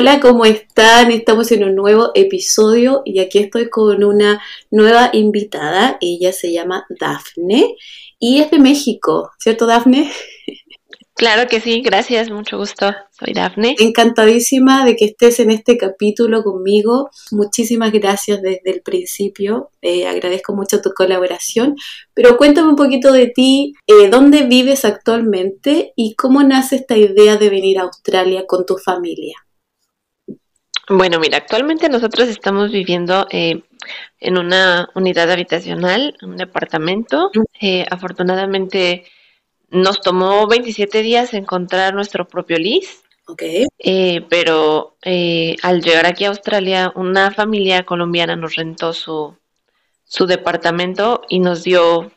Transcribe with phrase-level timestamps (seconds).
[0.00, 1.12] Hola, ¿cómo están?
[1.12, 5.98] Estamos en un nuevo episodio y aquí estoy con una nueva invitada.
[6.00, 7.76] Ella se llama Dafne
[8.18, 10.10] y es de México, ¿cierto Dafne?
[11.12, 12.94] Claro que sí, gracias, mucho gusto.
[13.10, 13.76] Soy Dafne.
[13.78, 17.10] Encantadísima de que estés en este capítulo conmigo.
[17.30, 19.70] Muchísimas gracias desde el principio.
[19.82, 21.76] Eh, agradezco mucho tu colaboración.
[22.14, 27.36] Pero cuéntame un poquito de ti, eh, dónde vives actualmente y cómo nace esta idea
[27.36, 29.34] de venir a Australia con tu familia.
[30.92, 33.62] Bueno, mira, actualmente nosotros estamos viviendo eh,
[34.18, 37.30] en una unidad habitacional, un departamento.
[37.60, 39.04] Eh, afortunadamente
[39.68, 43.02] nos tomó 27 días encontrar nuestro propio LIS.
[43.28, 43.42] Ok.
[43.78, 44.96] Eh, pero
[45.62, 49.36] al llegar aquí a Australia, una familia colombiana nos rentó su,
[50.04, 52.10] su departamento y nos dio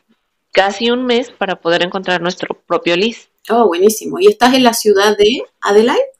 [0.50, 3.28] casi un mes para poder encontrar nuestro propio LIS.
[3.50, 4.18] Oh, buenísimo.
[4.18, 6.14] ¿Y estás en la ciudad de Adelaide?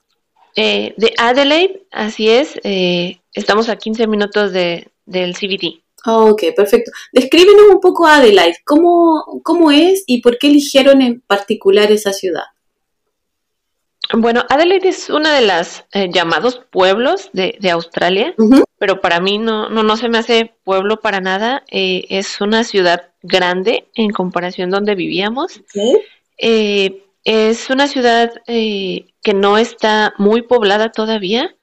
[0.57, 2.59] Eh, de Adelaide, así es.
[2.63, 5.83] Eh, estamos a 15 minutos de, del CBD.
[6.07, 6.91] Ok, perfecto.
[7.13, 8.59] Descríbenos un poco Adelaide.
[8.65, 12.45] ¿Cómo, ¿Cómo es y por qué eligieron en particular esa ciudad?
[14.13, 18.35] Bueno, Adelaide es uno de los eh, llamados pueblos de, de Australia,
[18.79, 21.65] pero para mí no, no, no se me hace pueblo para nada.
[21.71, 25.63] Eh, es una ciudad grande en comparación donde vivíamos.
[26.37, 31.57] Eh, es una ciudad eh, que no está muy poblada todavía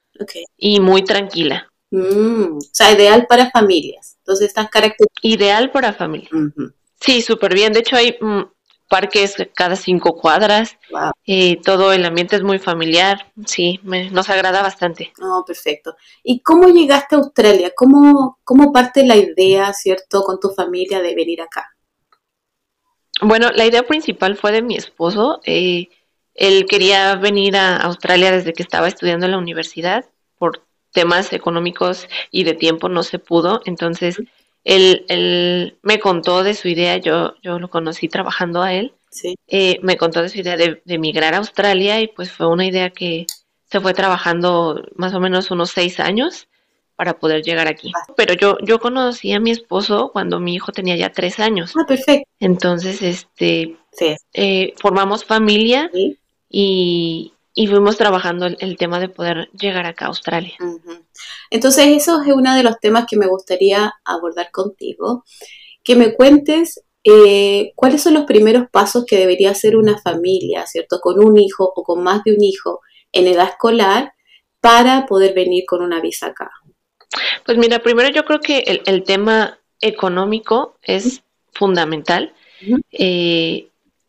[0.56, 1.68] y muy tranquila.
[1.90, 4.16] Mm, o sea, ideal para familias.
[4.18, 5.22] Entonces, estas características.
[5.22, 6.28] Ideal para familia.
[6.32, 6.72] Ujú.
[7.00, 7.72] Sí, súper bien.
[7.72, 8.42] De hecho, hay mm,
[8.88, 10.76] parques cada cinco cuadras.
[10.90, 11.12] Wow.
[11.26, 13.32] eh, todo el ambiente es muy familiar.
[13.46, 15.12] Sí, me- nos agrada bastante.
[15.20, 15.96] Oh, perfecto.
[16.22, 17.72] ¿Y cómo llegaste a Australia?
[17.76, 21.71] ¿Cómo, ¿Cómo parte la idea, cierto, con tu familia de venir acá?
[23.20, 25.40] Bueno, la idea principal fue de mi esposo.
[25.44, 25.88] eh,
[26.34, 30.06] él quería venir a Australia desde que estaba estudiando en la universidad.
[30.38, 33.60] Por temas económicos y de tiempo no se pudo.
[33.66, 34.16] Entonces,
[34.64, 36.96] él, él me contó de su idea.
[36.96, 38.94] Yo, yo lo conocí trabajando a él.
[39.10, 39.36] Sí.
[39.46, 42.64] eh, me contó de su idea de, de emigrar a Australia y pues fue una
[42.64, 43.26] idea que
[43.70, 46.48] se fue trabajando más o menos unos seis años
[47.02, 47.90] para poder llegar aquí.
[48.16, 51.72] Pero yo, yo conocí a mi esposo cuando mi hijo tenía ya tres años.
[51.76, 52.28] Ah, perfecto.
[52.38, 54.14] Entonces, este, Sí.
[54.34, 56.16] eh, formamos familia sí.
[56.48, 60.54] y, y fuimos trabajando el, el tema de poder llegar acá a Australia.
[61.50, 65.24] Entonces, eso es uno de los temas que me gustaría abordar contigo.
[65.82, 71.00] Que me cuentes eh, cuáles son los primeros pasos que debería hacer una familia, ¿cierto?
[71.00, 72.80] Con un hijo o con más de un hijo
[73.10, 74.12] en edad escolar
[74.60, 76.48] para poder venir con una visa acá.
[77.44, 82.32] Pues mira, primero yo creo que el, el tema económico es fundamental.
[82.92, 83.66] Eh,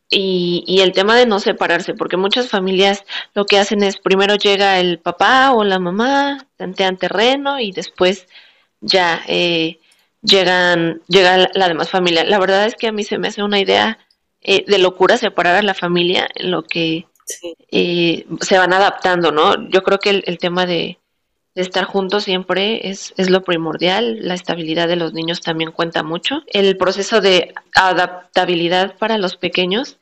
[0.10, 3.04] y, y el tema de no separarse, porque muchas familias
[3.34, 8.28] lo que hacen es primero llega el papá o la mamá, tantean terreno y después
[8.80, 9.80] ya eh,
[10.22, 12.24] llegan, llega la, la demás familia.
[12.26, 13.98] La verdad es que a mí se me hace una idea
[14.42, 17.56] eh, de locura separar a la familia en lo que Sí.
[17.72, 19.70] eh, se van adaptando, ¿no?
[19.70, 21.00] Yo creo que el, el tema de,
[21.56, 26.02] de estar juntos siempre es, es lo primordial, la estabilidad de los niños también cuenta
[26.02, 26.42] mucho.
[26.48, 29.98] El proceso de adaptabilidad para los pequeños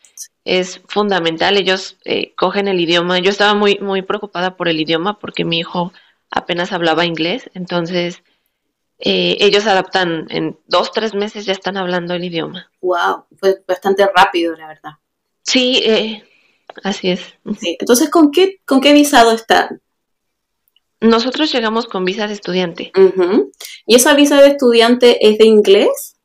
[0.46, 5.20] es fundamental, ellos eh, cogen el idioma, yo estaba muy, muy preocupada por el idioma
[5.20, 5.92] porque mi hijo
[6.30, 8.24] apenas hablaba inglés, entonces
[9.00, 12.72] eh, ellos adaptan en dos, tres meses ya están hablando el idioma.
[12.82, 14.92] Wow, fue bastante rápido, la verdad.
[15.44, 16.24] Sí, eh,
[16.84, 17.36] así es.
[17.60, 17.78] Sí.
[17.80, 19.82] Entonces, ¿con qué, ¿con qué visado están?
[21.02, 22.92] Nosotros llegamos con visa de estudiante.
[23.88, 26.16] ¿Y esa visa de estudiante es de inglés?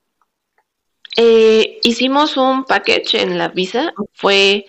[1.16, 4.66] Eh, hicimos un package en la visa, fue,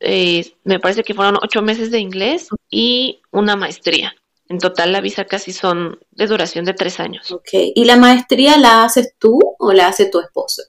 [0.00, 4.16] eh, me parece que fueron ocho meses de inglés y una maestría.
[4.48, 7.30] En total la visa casi son de duración de tres años.
[7.30, 7.50] Ok.
[7.52, 10.62] ¿Y la maestría la haces tú o la hace tu esposo?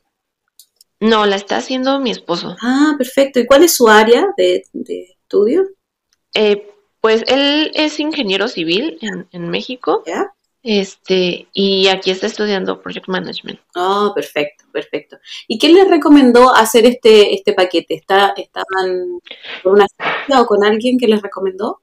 [0.99, 2.55] No, la está haciendo mi esposo.
[2.61, 3.39] Ah, perfecto.
[3.39, 5.63] ¿Y cuál es su área de, de estudio?
[6.33, 6.67] Eh,
[7.01, 10.33] pues él es ingeniero civil en, en México, ¿Ya?
[10.63, 13.59] este, y aquí está estudiando Project Management.
[13.75, 15.17] Ah, perfecto, perfecto.
[15.47, 17.93] ¿Y quién les recomendó hacer este, este paquete?
[17.95, 19.19] ¿Está, ¿Estaban
[19.63, 19.87] con una
[20.41, 21.81] o con alguien que les recomendó?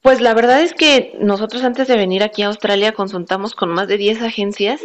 [0.00, 3.88] Pues la verdad es que nosotros antes de venir aquí a Australia consultamos con más
[3.88, 4.80] de 10 agencias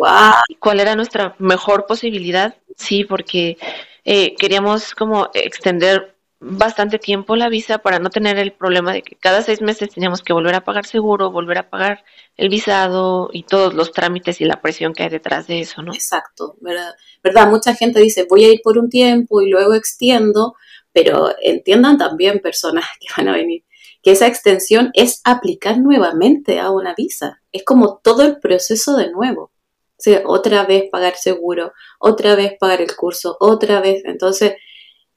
[0.57, 2.55] cuál era nuestra mejor posibilidad.
[2.75, 3.59] Sí, porque
[4.03, 9.15] eh, queríamos como extender bastante tiempo la visa para no tener el problema de que
[9.15, 12.03] cada seis meses teníamos que volver a pagar seguro, volver a pagar
[12.35, 15.93] el visado y todos los trámites y la presión que hay detrás de eso, ¿no?
[15.93, 16.95] Exacto, ¿verdad?
[17.23, 17.47] ¿verdad?
[17.47, 20.55] Mucha gente dice voy a ir por un tiempo y luego extiendo,
[20.91, 23.63] pero entiendan también personas que van a venir
[24.01, 27.41] que esa extensión es aplicar nuevamente a una visa.
[27.51, 29.43] Es como todo el proceso de nuevo.
[29.43, 34.01] O sea, otra vez pagar seguro, otra vez pagar el curso, otra vez.
[34.05, 34.55] Entonces,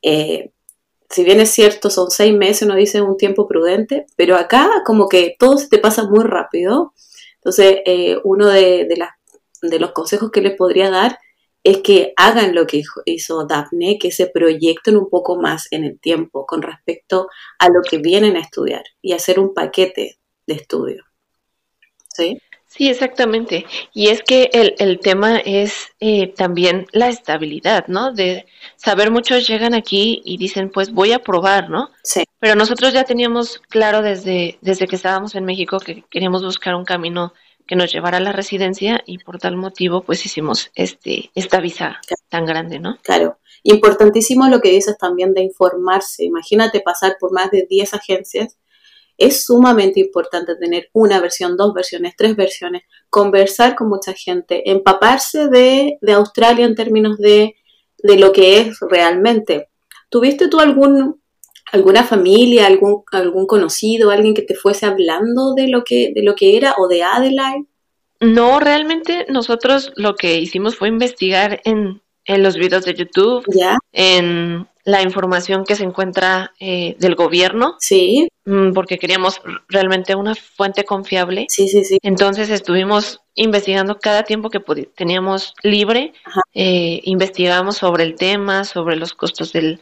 [0.02, 0.52] eh,
[1.14, 5.08] si bien es cierto, son seis meses, uno dice un tiempo prudente, pero acá como
[5.08, 6.92] que todo se te pasa muy rápido.
[7.36, 8.88] Entonces, eh, uno de,
[9.62, 11.20] de los consejos que les podría dar
[11.62, 16.00] es que hagan lo que hizo Daphne, que se proyecten un poco más en el
[16.00, 17.28] tiempo con respecto
[17.60, 20.18] a lo que vienen a estudiar y hacer un paquete
[20.48, 21.04] de estudio.
[22.12, 22.40] ¿Sí?
[22.76, 23.66] Sí, exactamente.
[23.92, 28.12] Y es que el, el tema es eh, también la estabilidad, ¿no?
[28.12, 31.90] De saber muchos llegan aquí y dicen, pues voy a probar, ¿no?
[32.02, 32.24] Sí.
[32.40, 36.84] Pero nosotros ya teníamos claro desde, desde que estábamos en México que queríamos buscar un
[36.84, 37.32] camino
[37.66, 42.00] que nos llevara a la residencia y por tal motivo pues hicimos este esta visa
[42.28, 42.98] tan grande, ¿no?
[43.02, 43.38] Claro.
[43.62, 46.24] Importantísimo lo que dices también de informarse.
[46.24, 48.58] Imagínate pasar por más de 10 agencias.
[49.16, 55.48] Es sumamente importante tener una versión, dos versiones, tres versiones, conversar con mucha gente, empaparse
[55.48, 57.54] de, de Australia en términos de,
[57.98, 59.68] de lo que es realmente.
[60.10, 61.22] ¿Tuviste tú algún
[61.72, 66.34] alguna familia, algún, algún conocido, alguien que te fuese hablando de lo que, de lo
[66.36, 67.66] que era o de Adelaide?
[68.20, 73.44] No, realmente nosotros lo que hicimos fue investigar en, en los videos de YouTube,
[73.92, 77.76] en la información que se encuentra eh, del gobierno.
[77.78, 78.28] Sí.
[78.44, 81.46] Mm, porque queríamos realmente una fuente confiable.
[81.48, 81.98] Sí, sí, sí.
[82.02, 84.60] Entonces estuvimos investigando cada tiempo que
[84.94, 86.12] teníamos libre,
[86.52, 89.80] eh, investigamos sobre el tema, sobre los costos del,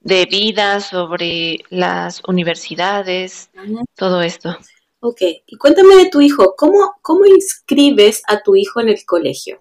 [0.00, 3.50] de vida, sobre las universidades,
[3.96, 4.56] todo esto.
[5.00, 9.60] Ok, y cuéntame de tu hijo, ¿Cómo, ¿cómo inscribes a tu hijo en el colegio?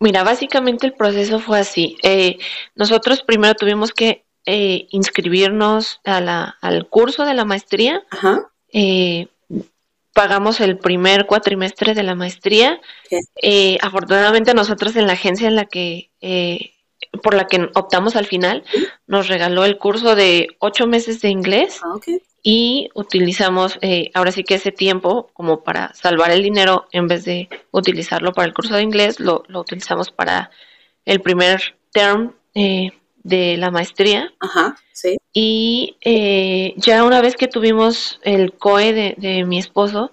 [0.00, 1.96] Mira, básicamente el proceso fue así.
[2.02, 2.36] Eh,
[2.74, 8.02] nosotros primero tuvimos que eh, inscribirnos a la, al curso de la maestría.
[8.10, 8.50] Ajá.
[8.72, 9.28] Eh,
[10.12, 12.80] pagamos el primer cuatrimestre de la maestría.
[13.80, 16.10] afortunadamente nosotros en la agencia en la que
[17.22, 18.64] por la que optamos al final,
[19.06, 21.96] nos regaló el curso de ocho meses de inglés ah,
[22.42, 27.24] y utilizamos eh, ahora sí que ese tiempo como para salvar el dinero en vez
[27.24, 30.50] de utilizarlo para el curso de inglés, lo, lo utilizamos para
[31.04, 32.92] el primer term eh,
[33.24, 34.32] de la maestría.
[34.38, 35.16] Ajá, sí.
[35.32, 40.12] Y eh, ya una vez que tuvimos el COE de, de mi esposo,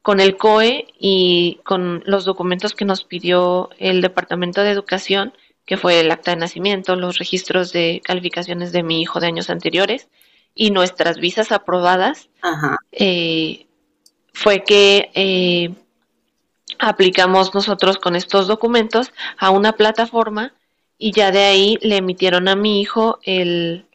[0.00, 5.32] con el COE y con los documentos que nos pidió el Departamento de Educación,
[5.64, 9.50] que fue el acta de nacimiento, los registros de calificaciones de mi hijo de años
[9.50, 10.08] anteriores
[10.54, 12.28] y nuestras visas aprobadas,
[12.90, 13.66] eh,
[14.34, 15.74] fue que eh,
[16.78, 20.52] aplicamos nosotros con estos documentos a una plataforma
[20.98, 23.86] y ya de ahí le emitieron a mi hijo el,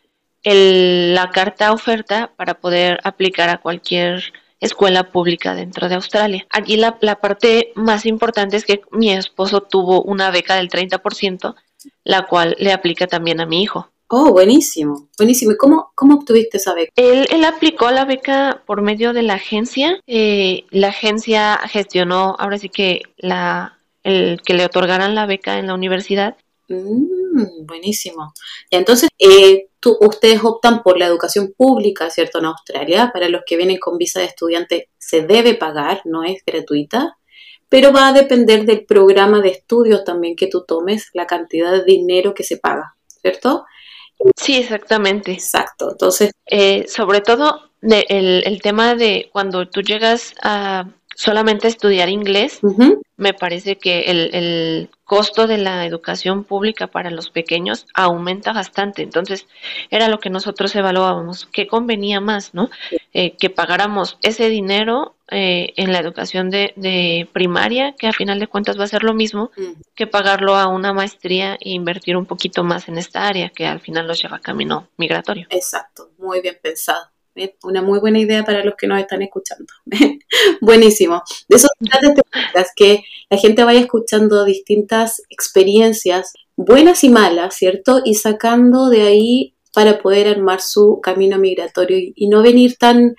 [0.43, 4.23] la carta oferta para poder aplicar a cualquier
[4.59, 6.47] escuela pública dentro de Australia.
[6.49, 11.55] Aquí la, la parte más importante es que mi esposo tuvo una beca del 30%,
[12.03, 13.89] la cual le aplica también a mi hijo.
[14.09, 15.51] Oh, buenísimo, buenísimo.
[15.51, 16.91] ¿Y cómo, cómo obtuviste esa beca?
[16.95, 19.99] Él, él aplicó la beca por medio de la agencia.
[20.07, 25.67] Eh, la agencia gestionó, ahora sí que la, el que le otorgaran la beca en
[25.67, 26.37] la universidad.
[26.69, 28.33] Mm, buenísimo.
[28.69, 32.39] Y entonces, eh, tú, ustedes optan por la educación pública, ¿cierto?
[32.39, 33.11] En Australia.
[33.13, 37.17] Para los que vienen con visa de estudiante se debe pagar, no es gratuita.
[37.69, 41.83] Pero va a depender del programa de estudios también que tú tomes, la cantidad de
[41.83, 43.65] dinero que se paga, ¿cierto?
[44.37, 45.33] Sí, exactamente.
[45.33, 45.91] Exacto.
[45.91, 52.59] Entonces, eh, sobre todo el, el, tema de cuando tú llegas a solamente estudiar inglés,
[53.15, 59.01] me parece que el, el, costo de la educación pública para los pequeños aumenta bastante.
[59.01, 59.47] Entonces,
[59.89, 62.69] era lo que nosotros evaluábamos, qué convenía más, ¿no?
[63.13, 68.37] Eh, que pagáramos ese dinero eh, en la educación de, de, primaria, que a final
[68.37, 69.49] de cuentas va a ser lo mismo,
[69.95, 73.79] que pagarlo a una maestría e invertir un poquito más en esta área, que al
[73.79, 75.47] final los lleva camino migratorio.
[75.49, 77.09] Exacto, muy bien pensado.
[77.63, 79.65] Una muy buena idea para los que nos están escuchando.
[80.61, 81.21] Buenísimo.
[81.47, 88.01] De eso trata este que la gente vaya escuchando distintas experiencias, buenas y malas, ¿cierto?
[88.03, 93.15] Y sacando de ahí para poder armar su camino migratorio y, no venir tan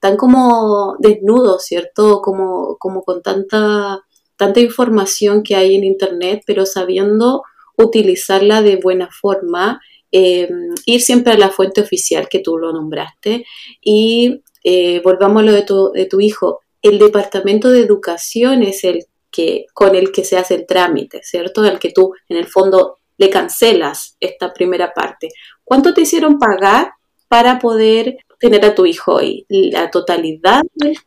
[0.00, 2.20] tan como desnudos, ¿cierto?
[2.22, 4.00] Como, como con tanta,
[4.36, 7.42] tanta información que hay en Internet, pero sabiendo
[7.78, 9.80] utilizarla de buena forma,
[10.12, 10.48] eh,
[10.86, 13.44] ir siempre a la fuente oficial que tú lo nombraste
[13.80, 16.60] y eh, volvamos a lo de tu, de tu hijo.
[16.82, 21.64] El departamento de educación es el que, con el que se hace el trámite, ¿cierto?
[21.64, 25.28] El que tú, en el fondo, le cancelas esta primera parte.
[25.64, 26.92] ¿Cuánto te hicieron pagar
[27.28, 29.46] para poder tener a tu hijo hoy?
[29.48, 30.62] ¿La totalidad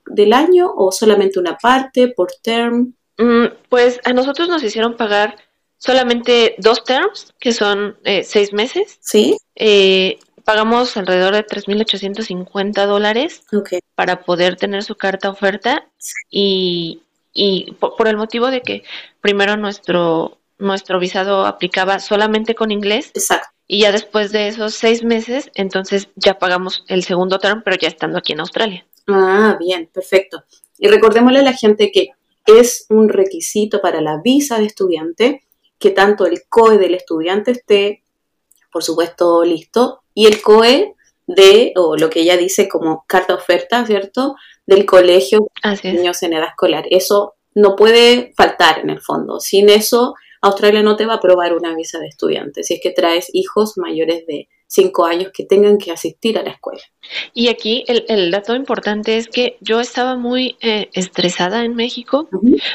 [0.06, 2.94] del, año o solamente una parte por term?
[3.18, 5.36] Mm, pues a nosotros nos hicieron pagar
[5.78, 8.98] solamente dos terms, que son eh, seis meses.
[9.02, 9.38] Sí.
[9.56, 13.44] Eh, pagamos alrededor de 3.850 dólares
[13.96, 15.88] para poder tener su carta oferta
[16.30, 17.02] y,
[17.34, 18.84] y por, el motivo de que
[19.22, 23.12] primero nuestro, nuestro visado aplicaba solamente con inglés.
[23.16, 23.50] Exacto.
[23.68, 27.88] Y ya después de esos seis meses, entonces ya pagamos el segundo term, pero ya
[27.88, 28.86] estando aquí en Australia.
[29.08, 30.44] Ah, bien, perfecto.
[30.78, 32.12] Y recordémosle a la gente que
[32.46, 35.45] es un requisito para la visa de estudiante
[35.80, 38.04] que tanto el COE del estudiante esté,
[38.72, 40.96] por supuesto, listo, y el COE
[41.28, 44.36] de, o lo que ella dice como carta oferta, ¿cierto?
[44.66, 45.48] Del colegio
[45.84, 46.86] de niños en edad escolar.
[46.90, 49.40] Eso no puede faltar en el fondo.
[49.40, 52.92] Sin eso, Australia no te va a aprobar una visa de estudiante si es que
[52.92, 56.82] traes hijos mayores de 5 años que tengan que asistir a la escuela.
[57.34, 62.28] Y aquí el, dato importante es que yo estaba muy eh, estresada en México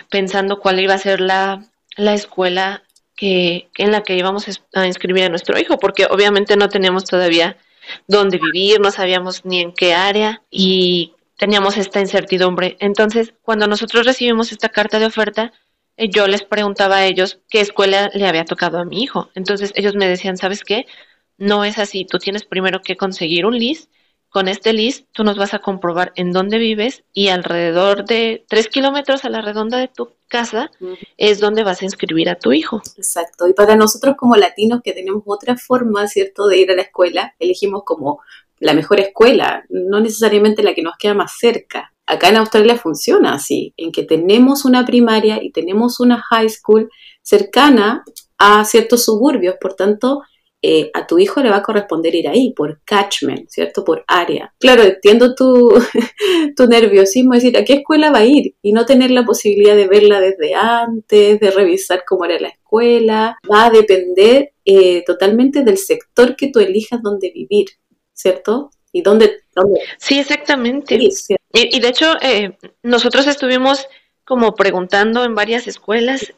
[0.09, 1.64] pensando cuál iba a ser la,
[1.97, 2.83] la escuela
[3.20, 7.58] que, en la que íbamos a inscribir a nuestro hijo, porque obviamente no teníamos todavía
[8.06, 12.78] dónde vivir, no sabíamos ni en qué área y teníamos esta incertidumbre.
[12.80, 15.52] Entonces, cuando nosotros recibimos esta carta de oferta,
[15.98, 19.28] eh, yo les preguntaba a ellos qué escuela le había tocado a mi hijo.
[19.34, 20.86] Entonces ellos me decían, ¿sabes qué?
[21.36, 23.90] No es así, tú tienes primero que conseguir un list
[24.30, 28.68] con este list tú nos vas a comprobar en dónde vives y alrededor de tres
[28.68, 30.70] kilómetros a la redonda de tu casa
[31.16, 32.80] es donde vas a inscribir a tu hijo.
[32.96, 33.49] Exacto.
[33.49, 37.34] Y para nosotros como latinos que tenemos otra forma, ¿cierto?, de ir a la escuela,
[37.40, 38.20] elegimos como
[38.60, 41.92] la mejor escuela, no necesariamente la que nos queda más cerca.
[42.06, 46.90] Acá en Australia funciona así, en que tenemos una primaria y tenemos una high school
[47.22, 48.04] cercana
[48.38, 50.22] a ciertos suburbios, por tanto,
[50.62, 53.83] eh, a tu hijo le va a corresponder ir ahí por catchment, ¿cierto?
[53.83, 54.52] Por área.
[54.59, 55.73] Claro, entiendo tu,
[56.57, 58.55] tu nerviosismo, decir, ¿a qué escuela va a ir?
[58.61, 63.38] Y no tener la posibilidad de verla desde antes, de revisar cómo era la escuela.
[63.50, 67.69] Va a depender eh, totalmente del sector que tú elijas donde vivir,
[68.12, 68.71] ¿cierto?
[68.93, 69.45] Y dónde...
[69.99, 70.99] Sí, exactamente.
[71.52, 73.87] y, de hecho, eh, nosotros estuvimos
[74.25, 76.33] como preguntando en varias escuelas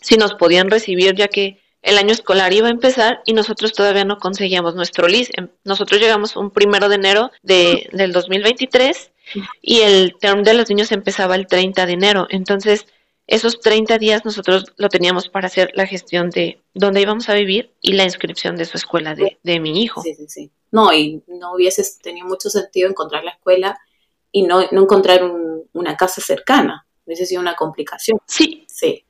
[0.00, 4.04] si nos podían recibir, ya que el año escolar iba a empezar y nosotros todavía
[4.04, 5.30] no conseguíamos nuestro LIS.
[5.34, 9.12] Em, nosotros llegamos un primero de enero de, del 2023
[9.60, 12.26] y el term de los niños empezaba el 30 de enero.
[12.30, 12.86] Entonces,
[13.26, 17.70] esos 30 días nosotros lo teníamos para hacer la gestión de dónde íbamos a vivir
[17.82, 20.02] y la inscripción de su escuela de, de mi hijo.
[20.02, 20.50] Sí, sí, sí.
[20.70, 23.78] No, y no hubiese tenido mucho sentido encontrar la escuela
[24.32, 25.22] y no, no encontrar
[25.72, 26.86] una casa cercana.
[27.06, 28.18] Hubiese sido una complicación.
[28.26, 28.64] Sí.
[28.68, 29.04] Sí.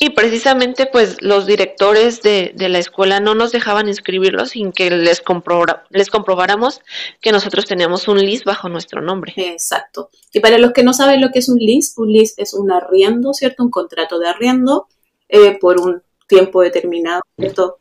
[0.00, 5.22] Y precisamente pues los directores de, la escuela no nos dejaban inscribirlos sin que les,
[5.90, 6.80] les comprobáramos
[7.20, 9.32] que nosotros teníamos un list bajo nuestro nombre.
[9.36, 10.10] Exacto.
[10.32, 12.70] Y para los que no saben lo que es un list, un list es un
[12.70, 13.64] arriendo, ¿cierto?
[13.64, 14.86] Un contrato de arriendo
[15.28, 17.78] eh, por un tiempo determinado, ¿cierto?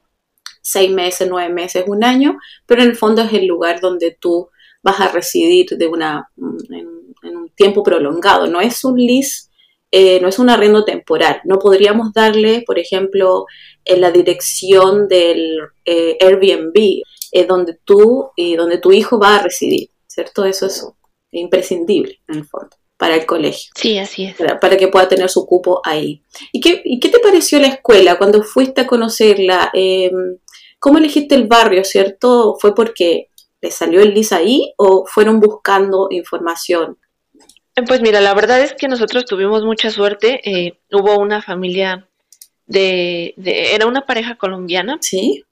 [0.61, 4.49] Seis meses, nueve meses, un año, pero en el fondo es el lugar donde tú
[4.81, 8.47] vas a residir de una, en, en un tiempo prolongado.
[8.47, 9.46] No es un list
[9.91, 11.41] eh, no es un arriendo temporal.
[11.45, 13.45] No podríamos darle, por ejemplo,
[13.85, 17.01] en la dirección del eh, Airbnb,
[17.31, 20.45] eh, donde tú y donde tu hijo va a residir, ¿cierto?
[20.45, 20.85] Eso es
[21.31, 23.71] imprescindible, en el fondo, para el colegio.
[23.75, 24.35] Sí, así es.
[24.35, 26.21] Para, que pueda tener su cupo ahí.
[26.51, 29.71] ¿Y qué, ¿Y qué te pareció la escuela cuando fuiste a conocerla?
[29.73, 30.37] Em,
[30.79, 32.55] ¿Cómo elegiste el barrio, cierto?
[32.59, 33.29] ¿Fue porque
[33.61, 36.97] le salió el LIS ahí o fueron buscando información?
[37.85, 40.41] Pues mira, la verdad es que nosotros tuvimos mucha suerte.
[40.49, 42.07] Eh, hubo una familia
[42.65, 45.43] de, era una pareja colombiana, sí,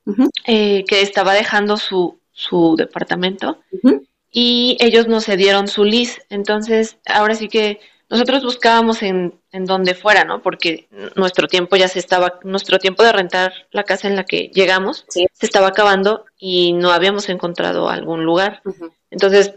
[0.46, 3.60] eh, que estaba dejando su, su departamento
[4.32, 6.24] y ellos nos cedieron su lease.
[6.29, 7.79] Entonces, ahora sí que
[8.10, 10.41] nosotros buscábamos en, en donde fuera, ¿no?
[10.41, 14.51] Porque nuestro tiempo ya se estaba, nuestro tiempo de rentar la casa en la que
[14.53, 18.62] llegamos se estaba acabando y no habíamos encontrado algún lugar.
[19.10, 19.53] Entonces,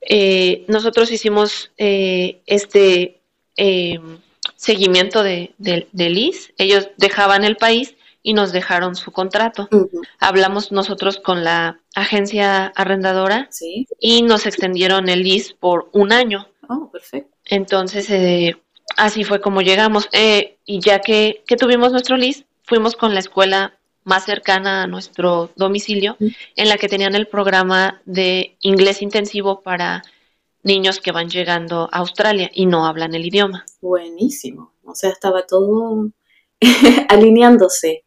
[0.00, 3.20] eh, nosotros hicimos eh, este
[3.56, 3.98] eh,
[4.56, 6.52] seguimiento de, de, Liz.
[6.58, 9.68] Ellos dejaban el país y nos dejaron su contrato.
[10.18, 13.48] Hablamos nosotros con la agencia arrendadora
[13.98, 16.48] y nos extendieron el lease por un año.
[16.68, 17.36] Oh, perfecto.
[17.46, 18.56] Entonces, eh,
[18.96, 20.08] así fue como llegamos.
[20.12, 24.86] Eh, y ya que, que, tuvimos nuestro lease, fuimos con la escuela más cercana a
[24.86, 30.02] nuestro domicilio, en la que tenían el programa de inglés intensivo para
[30.62, 33.64] niños que van llegando a Australia y no hablan el idioma.
[33.80, 34.72] Buenísimo.
[34.84, 36.10] O sea, estaba todo
[37.08, 38.04] alineándose.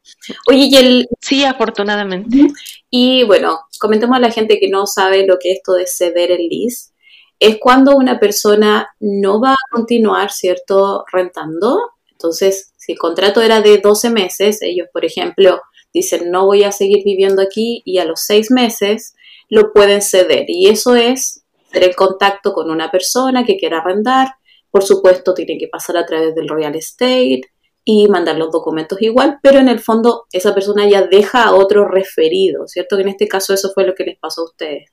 [0.47, 1.07] Oye, y el...
[1.19, 2.47] Sí, afortunadamente.
[2.89, 6.31] Y bueno, comentemos a la gente que no sabe lo que es esto de ceder
[6.31, 6.91] el lease.
[7.39, 11.79] Es cuando una persona no va a continuar, ¿cierto?, rentando.
[12.11, 15.61] Entonces, si el contrato era de 12 meses, ellos, por ejemplo,
[15.93, 19.15] dicen, no voy a seguir viviendo aquí y a los seis meses
[19.49, 20.45] lo pueden ceder.
[20.47, 24.35] Y eso es tener contacto con una persona que quiera arrendar.
[24.71, 27.41] Por supuesto, tiene que pasar a través del real estate,
[27.85, 31.87] y mandar los documentos igual, pero en el fondo esa persona ya deja a otro
[31.87, 32.95] referido, ¿cierto?
[32.95, 34.91] Que en este caso eso fue lo que les pasó a ustedes.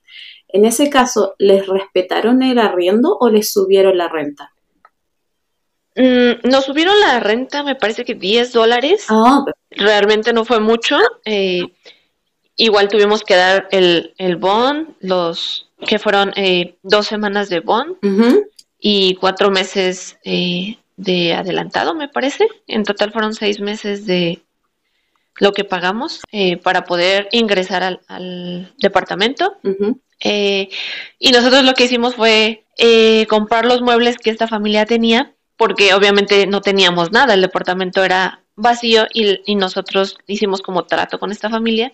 [0.49, 4.53] En ese caso, ¿les respetaron el arriendo o les subieron la renta?
[5.95, 9.05] Mm, nos subieron la renta, me parece que 10 dólares.
[9.09, 10.97] Ah, Realmente no fue mucho.
[11.25, 11.63] Eh,
[12.55, 17.95] igual tuvimos que dar el, el bond, los que fueron eh, dos semanas de bond
[18.79, 22.47] y cuatro meses eh, de adelantado, me parece.
[22.67, 24.41] En total fueron seis meses de
[25.39, 29.57] lo que pagamos eh, para poder ingresar al, departamento.
[30.19, 30.69] Eh,
[31.17, 35.93] y nosotros lo que hicimos fue eh, comprar los muebles que esta familia tenía, porque
[35.93, 41.49] obviamente no teníamos nada, el departamento era vacío y, nosotros hicimos como trato con esta
[41.49, 41.91] familia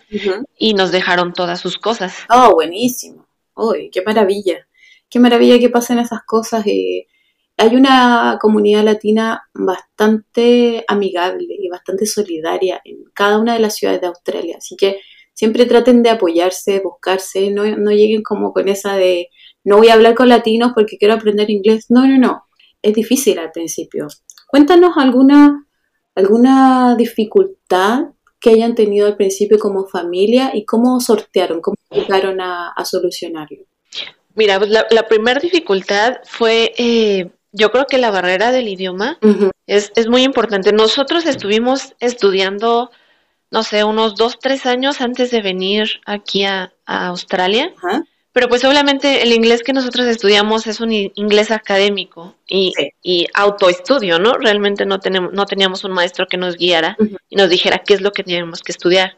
[0.58, 2.16] y nos dejaron todas sus cosas.
[2.30, 3.28] Oh, buenísimo.
[3.56, 4.68] Uy, qué maravilla.
[5.10, 6.66] Qué maravilla que pasen esas cosas.
[6.68, 7.08] y
[7.60, 14.02] hay una comunidad latina bastante amigable y bastante solidaria en cada una de las ciudades
[14.02, 14.58] de Australia.
[14.60, 15.02] Así que
[15.34, 19.30] siempre traten de apoyarse, buscarse, no, no lleguen como con esa de
[19.64, 21.88] no voy a hablar con latinos porque quiero aprender inglés.
[21.90, 22.47] No, no, no.
[22.82, 24.08] Es difícil al principio.
[24.48, 25.66] Cuéntanos alguna,
[26.16, 28.06] alguna dificultad
[28.40, 33.66] que hayan tenido al principio como familia y cómo sortearon, cómo llegaron a, solucionarlo.
[34.36, 39.18] Mira, pues la, la primera dificultad fue eh, yo creo que la barrera del idioma
[39.66, 40.72] es, es muy importante.
[40.72, 42.92] Nosotros estuvimos estudiando,
[43.52, 47.74] no sé, unos dos, tres años antes de venir aquí a, Australia.
[48.38, 52.72] Pero pues obviamente el inglés que nosotros estudiamos es un inglés académico y,
[53.02, 54.34] y autoestudio, ¿no?
[54.34, 56.96] Realmente no, tenemos, no teníamos un maestro que nos guiara
[57.30, 59.16] y nos dijera qué es lo que teníamos que estudiar.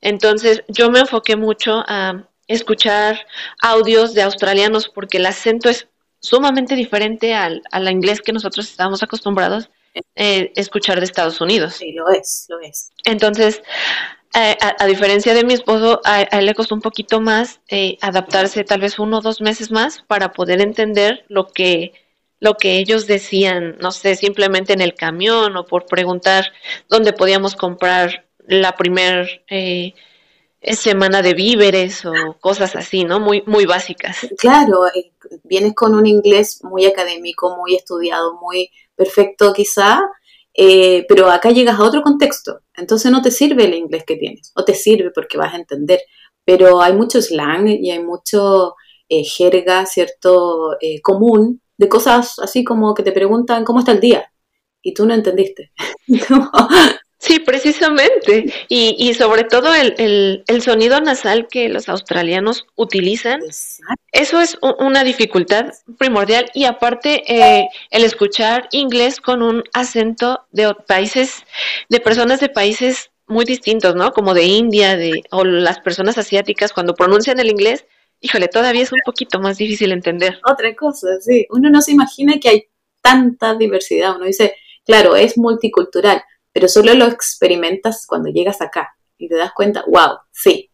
[0.00, 3.24] Entonces yo me enfoqué mucho a escuchar
[3.62, 5.86] audios de australianos porque el acento es
[6.18, 9.70] sumamente diferente al, al inglés que nosotros estábamos acostumbrados
[10.16, 11.74] eh, escuchar de Estados Unidos.
[11.74, 12.90] Sí, lo es, lo es.
[13.04, 13.62] Entonces,
[14.34, 18.64] eh, a, diferencia de mi esposo, a, él le costó un poquito más eh, adaptarse,
[18.64, 21.92] tal vez uno o dos meses más, para poder entender lo que
[22.38, 26.52] lo que ellos decían, no sé, simplemente en el camión o por preguntar
[26.88, 29.94] dónde podíamos comprar la primer eh,
[30.74, 33.20] semana de víveres o cosas así, ¿no?
[33.20, 34.26] Muy, muy básicas.
[34.38, 35.12] Claro, eh,
[35.44, 40.00] vienes con un inglés muy académico, muy estudiado, muy perfecto quizá,
[40.56, 44.52] eh, pero acá llegas a otro contexto, entonces no te sirve el inglés que tienes,
[44.54, 46.00] o te sirve porque vas a entender,
[46.44, 48.74] pero hay mucho slang y hay mucho
[49.08, 50.76] eh, jerga, ¿cierto?
[51.02, 54.32] común, de cosas así como que te preguntan cómo está el día,
[54.82, 55.72] y tú no entendiste.
[57.18, 58.52] Sí, precisamente.
[58.68, 63.40] Y, y sobre todo el, el, sonido nasal que los australianos utilizan,
[64.12, 66.50] eso es una dificultad primordial.
[66.52, 71.44] Y aparte, eh, el escuchar inglés con un acento de países,
[71.88, 74.12] de personas de países muy distintos, ¿no?
[74.12, 77.86] Como de India, de, o las personas asiáticas, cuando pronuncian el inglés,
[78.20, 80.38] híjole, todavía es un poquito más difícil entender.
[80.44, 81.46] Otra cosa, sí.
[81.50, 82.68] Uno no se imagina que hay
[83.00, 84.16] tanta diversidad.
[84.16, 86.22] Uno dice, claro, es multicultural
[86.56, 90.70] pero solo lo experimentas cuando llegas acá y te das cuenta, wow, sí,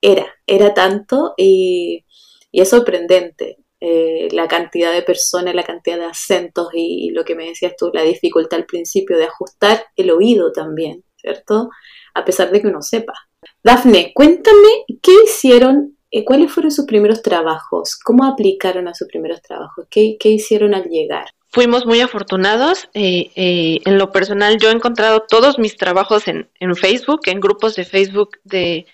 [0.00, 2.04] era, era tanto y,
[2.52, 7.48] es sorprendente eh, la cantidad de personas, la cantidad de acentos y, lo que me
[7.48, 11.68] decías tú, la dificultad al principio de ajustar el oído también, ¿cierto?
[12.14, 13.14] A pesar de que uno sepa.
[13.60, 19.42] Dafne, cuéntame qué hicieron, eh, cuáles fueron sus primeros trabajos, cómo aplicaron a sus primeros
[19.42, 22.88] trabajos, qué, qué hicieron al llegar fuimos muy afortunados.
[22.94, 27.40] Eh, eh, en lo personal, yo he encontrado todos mis trabajos en, en Facebook, en
[27.40, 28.86] grupos de Facebook de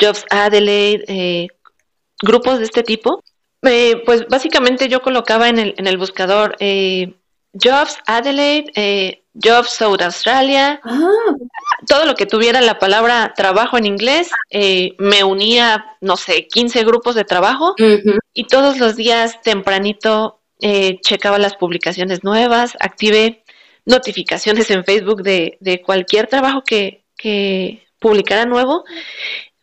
[0.00, 1.48] Jobs Adelaide, eh,
[2.22, 3.22] grupos de este tipo.
[3.60, 6.56] pues básicamente yo colocaba en el, en el buscador
[7.52, 10.80] Jobs Adelaide, Jobs South Australia,
[11.86, 16.84] todo lo que tuviera la palabra trabajo en inglés, eh, me unía, no sé, 15
[16.84, 17.74] grupos de trabajo
[18.32, 23.44] y todos los días tempranito eh, checaba las publicaciones nuevas, activé
[23.84, 28.84] notificaciones en Facebook de, de cualquier trabajo que, que publicara nuevo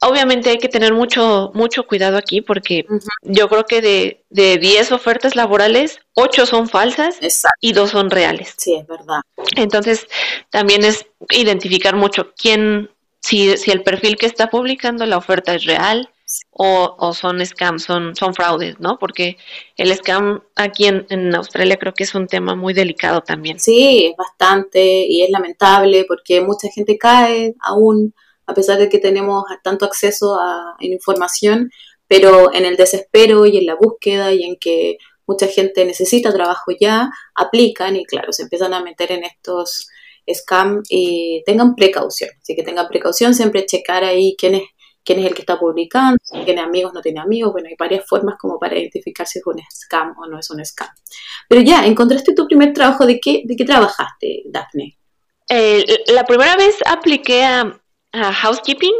[0.01, 2.85] obviamente hay que tener mucho, mucho cuidado aquí porque
[3.21, 7.17] yo creo que de, de 10 ofertas laborales, 8 son falsas
[7.61, 8.55] y 2 son reales.
[8.57, 9.21] Sí, es verdad.
[9.55, 10.07] Entonces,
[10.49, 12.89] también es identificar mucho quién,
[13.21, 16.09] si, si el perfil que está publicando la oferta es real
[16.51, 18.97] o, son scams, son, son fraudes, ¿no?
[18.99, 19.37] Porque
[19.77, 23.59] el scam aquí en, en Australia creo que es un tema muy delicado también.
[23.59, 28.13] Sí, es bastante y es lamentable porque mucha gente cae aún
[28.51, 31.71] a pesar de que tenemos tanto acceso a información,
[32.07, 36.71] pero en el desespero y en la búsqueda y en que mucha gente necesita trabajo
[36.77, 39.87] ya, aplican y claro, se empiezan a meter en estos
[40.29, 42.29] scams y tengan precaución.
[42.41, 44.63] Así que tengan precaución, siempre checar ahí quién es,
[45.03, 47.51] quién es el que está publicando, si tiene amigos, no tiene amigos.
[47.53, 50.63] Bueno, hay varias formas como para identificar si es un scam o no es un
[50.65, 50.89] scam.
[51.47, 53.05] Pero ya, encontraste tu primer trabajo.
[53.05, 54.97] ¿De qué, de qué trabajaste, Daphne?
[55.49, 57.77] Eh, la primera vez apliqué a,
[58.13, 58.91] housekeeping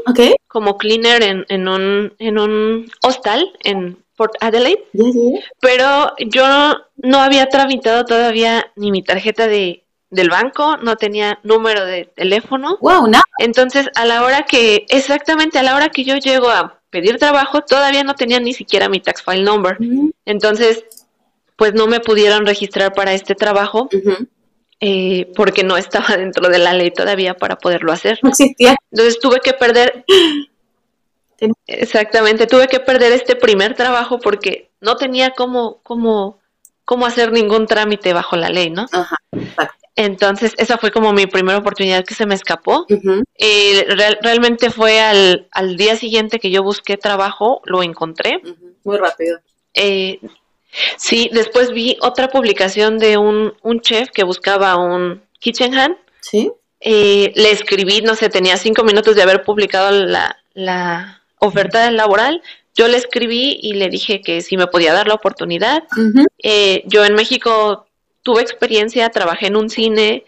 [0.48, 4.86] como cleaner en, en, un, en un hostal en Port Adelaide.
[5.60, 6.46] Pero yo
[6.96, 12.78] no había tramitado todavía ni mi tarjeta de, del banco, no tenía número de teléfono.
[12.82, 17.18] Wow, Entonces, a la hora que, exactamente a la hora que yo llego a pedir
[17.18, 19.78] trabajo, todavía no tenía ni siquiera mi tax file number.
[20.26, 20.84] Entonces,
[21.56, 23.90] pues no me pudieron registrar para este trabajo.
[24.84, 28.20] Eh, porque no estaba dentro de la ley todavía para poderlo hacer.
[28.24, 28.76] No existía.
[28.92, 30.04] Entonces tuve que perder,
[31.68, 36.40] exactamente, tuve que perder este primer trabajo porque no tenía cómo, cómo,
[36.84, 38.88] cómo hacer ningún trámite bajo la ley, ¿no?
[38.92, 39.18] Ajá,
[39.96, 42.86] Entonces, esa fue como mi primera oportunidad que se me escapó.
[43.38, 43.86] Eh,
[44.22, 48.42] realmente fue al, al, día siguiente que yo busqué trabajo, lo encontré.
[48.84, 49.40] Muy rápido.
[49.74, 50.20] Eh,
[50.98, 55.98] Sí, después vi otra publicación de un, un chef que buscaba un kitchen hand.
[56.22, 56.52] Sí.
[56.80, 62.42] Eh, le escribí, no sé, tenía cinco minutos de haber publicado la, la oferta laboral.
[62.74, 65.84] Yo le escribí y le dije que si me podía dar la oportunidad.
[66.42, 67.86] eh, yo en México
[68.24, 70.26] tuve experiencia, trabajé en un cine,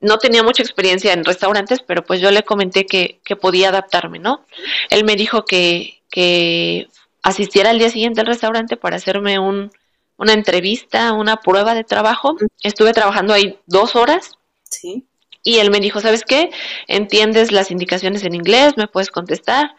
[0.00, 4.18] no tenía mucha experiencia en restaurantes, pero pues yo le comenté que, que podía adaptarme,
[4.18, 4.44] ¿no?
[4.90, 6.88] Él me dijo que, que
[7.22, 9.70] asistiera al día siguiente al restaurante para hacerme un,
[10.16, 12.36] una entrevista, una prueba de trabajo.
[12.62, 14.32] Estuve trabajando ahí dos horas.
[14.62, 15.06] Sí.
[15.42, 16.50] Y él me dijo, ¿sabes qué?
[16.86, 19.74] Entiendes las indicaciones en inglés, me puedes contestar,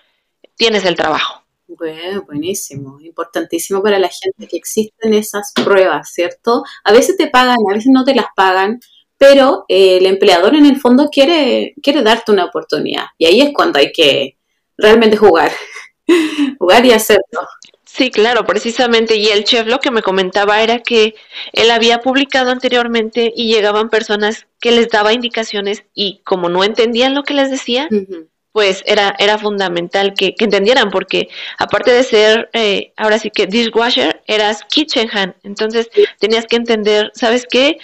[0.56, 1.45] tienes el trabajo.
[1.68, 6.64] Bueno, buenísimo, importantísimo para la gente que existen esas pruebas, ¿cierto?
[6.84, 8.80] A veces te pagan, a veces no te las pagan,
[9.18, 13.52] pero eh, el empleador en el fondo quiere, quiere darte una oportunidad y ahí es
[13.54, 14.38] cuando hay que
[14.78, 15.52] realmente jugar.
[16.60, 17.48] jugar y hacerlo.
[17.96, 19.16] Sí, claro, precisamente.
[19.16, 21.16] Y el chef lo que me comentaba era que
[21.54, 27.16] él había publicado anteriormente y llegaban personas que les daba indicaciones y como no entendían
[27.16, 27.88] lo que les decía,
[28.56, 34.24] pues era, era fundamental que, entendieran porque aparte de ser, eh, ahora sí que dishwasher,
[34.28, 35.36] eras kitchen hand.
[35.44, 35.90] Entonces
[36.20, 37.80] tenías que entender, ¿sabes qué?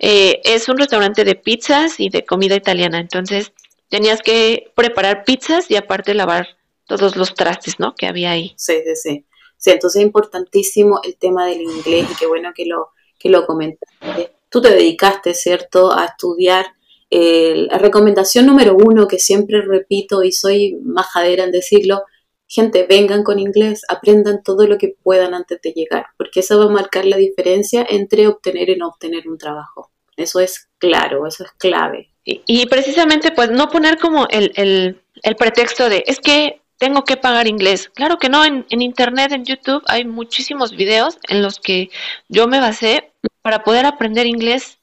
[0.00, 2.98] Eh, es un restaurante de pizzas y de comida italiana.
[2.98, 3.52] Entonces
[3.88, 6.48] tenías que preparar pizzas y aparte lavar
[6.86, 7.94] todos los trastes, ¿no?
[7.94, 8.52] Que había ahí.
[8.56, 9.24] Sí, sí, sí.
[9.56, 13.46] Sí, entonces es importantísimo el tema del inglés y qué bueno que lo, que lo
[13.46, 14.32] comentaste.
[14.48, 16.66] Tú te dedicaste, ¿cierto?, a estudiar.
[17.10, 22.02] La recomendación número uno que siempre repito y soy majadera en decirlo,
[22.48, 26.66] gente, vengan con inglés, aprendan todo lo que puedan antes de llegar, porque eso va
[26.66, 29.90] a marcar la diferencia entre obtener y no obtener un trabajo.
[30.16, 32.10] Eso es claro, eso es clave.
[32.24, 37.16] Y, precisamente, pues, no poner como el, el, el pretexto de, es que tengo que
[37.16, 37.88] pagar inglés.
[37.94, 41.88] Claro que no, en, en, Internet, en YouTube, hay muchísimos videos en los que
[42.28, 44.78] yo me basé para poder aprender inglés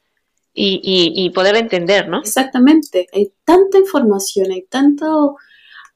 [0.54, 2.20] y, y, poder entender, ¿no?
[2.20, 5.36] Exactamente, hay tanta información, hay tanto,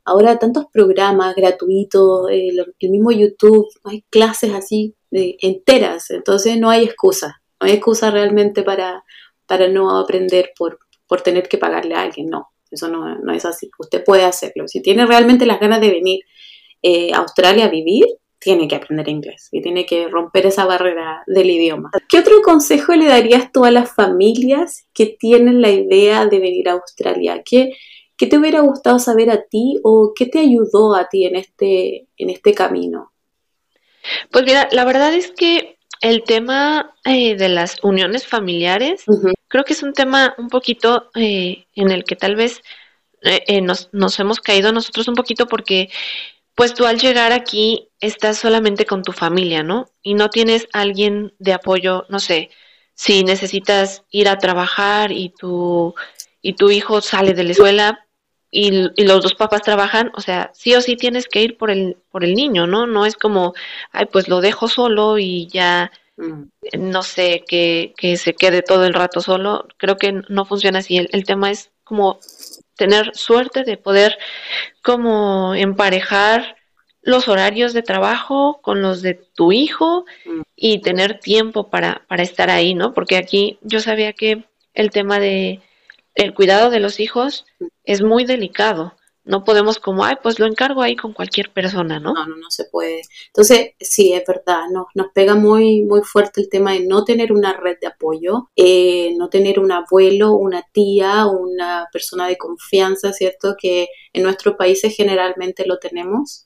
[0.03, 6.69] ahora tantos programas gratuitos, eh, el mismo YouTube, hay clases así eh, enteras, entonces no
[6.71, 9.03] hay excusa, no hay excusa realmente para,
[9.45, 12.49] para no aprender por, por tener que pagarle a alguien, no.
[12.69, 13.69] Eso no, es así.
[13.79, 14.67] Usted puede hacerlo.
[14.67, 16.19] Si tiene realmente las ganas de venir
[16.81, 18.05] eh, a Australia a vivir,
[18.47, 21.91] tiene que aprender inglés y tiene que romper esa barrera del idioma.
[22.07, 26.69] ¿Qué otro consejo le darías tú a las familias que tienen la idea de venir
[26.69, 27.41] a Australia?
[27.43, 27.73] ¿Qué,
[28.15, 32.07] qué te hubiera gustado saber a ti o qué te ayudó a ti en este,
[32.15, 33.11] en este camino?
[34.31, 39.03] Pues mira, la verdad es que el tema eh, de las uniones familiares
[39.49, 42.61] creo que es un tema un poquito eh, en el que tal vez
[43.23, 45.89] eh, eh, nos, nos hemos caído nosotros un poquito porque
[46.57, 49.91] pues tú al llegar aquí estás solamente con tu familia, ¿no?
[50.01, 52.49] Y no tienes alguien de apoyo, no sé,
[52.95, 55.93] si necesitas ir a trabajar y tu,
[56.41, 58.07] y tu hijo sale de la escuela
[58.49, 61.69] y, y, los dos papás trabajan, o sea, sí o sí tienes que ir por
[61.69, 62.87] el, por el niño, ¿no?
[62.87, 63.53] No es como,
[63.91, 66.49] ay, pues lo dejo solo y ya Mm.
[66.79, 69.67] no sé, que, que, se quede todo el rato solo.
[69.77, 70.97] Creo que no funciona así.
[70.97, 72.19] El, el, tema es como
[72.77, 74.17] tener suerte de poder
[74.81, 76.55] como emparejar
[77.01, 80.41] los horarios de trabajo con los de tu hijo mm.
[80.55, 82.93] y tener tiempo para, para estar ahí, ¿no?
[82.93, 85.61] Porque aquí yo sabía que el tema de
[86.15, 87.65] el cuidado de los hijos mm.
[87.85, 88.96] es muy delicado
[89.27, 92.13] no podemos como, ay, pues lo encargo ahí con cualquier persona, ¿no?
[92.13, 93.01] No, no, no se puede.
[93.27, 97.31] Entonces, sí, es verdad, nos, nos pega muy, muy fuerte el tema de no tener
[97.31, 103.13] una red de apoyo, eh, no tener un abuelo, una tía, una persona de confianza,
[103.13, 103.55] ¿cierto?
[103.59, 106.45] Que en nuestros países generalmente lo tenemos.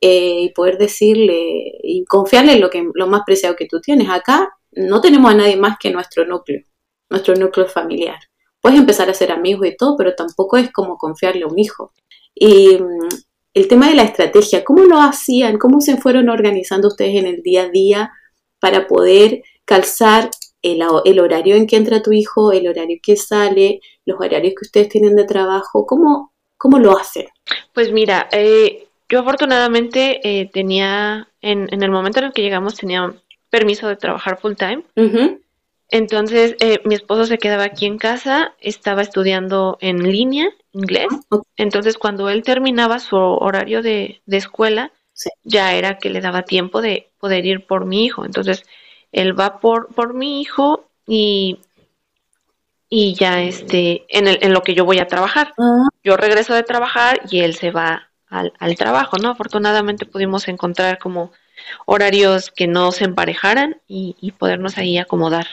[0.00, 4.10] Eh, y poder decirle y confiarle en lo, que, lo más preciado que tú tienes.
[4.10, 6.62] Acá no tenemos a nadie más que nuestro núcleo,
[7.08, 8.18] nuestro núcleo familiar.
[8.60, 11.92] Puedes empezar a ser amigos y todo, pero tampoco es como confiarle a un hijo.
[12.34, 13.08] Y mm,
[13.54, 15.58] el tema de la estrategia, ¿cómo lo hacían?
[15.58, 18.12] ¿Cómo se fueron organizando ustedes en el día a día
[18.58, 20.30] para poder calzar
[20.62, 24.66] el, el, horario en que entra tu hijo, el horario que sale, los horarios que
[24.66, 25.86] ustedes tienen de trabajo?
[25.86, 27.26] ¿Cómo, cómo lo hacen?
[27.72, 32.74] Pues mira, eh, yo afortunadamente eh, tenía, en, en, el momento en el que llegamos,
[32.74, 33.14] tenía
[33.50, 34.82] permiso de trabajar full time.
[35.90, 41.08] Entonces, eh, mi esposo se quedaba aquí en casa, estaba estudiando en línea inglés.
[41.30, 44.92] Ah, Entonces, cuando él terminaba su horario de, escuela,
[45.42, 48.24] ya era que le daba tiempo de poder ir por mi hijo.
[48.24, 48.64] Entonces,
[49.12, 51.58] él va por, por mi hijo y,
[52.88, 55.54] y ya este, en, el, en lo que yo voy a trabajar.
[55.58, 55.86] Ah.
[56.02, 59.30] Yo regreso de trabajar y él se va al, al trabajo, ¿no?
[59.30, 61.32] Afortunadamente pudimos encontrar como
[61.86, 65.46] horarios que no se emparejaran y, y podernos ahí acomodar